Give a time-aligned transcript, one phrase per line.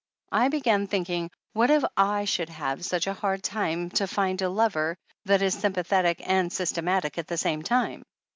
[0.31, 4.49] I began thinking: What if / should have such a hard time to find a
[4.49, 8.01] lover that is sympa thetic and systematic at the same time?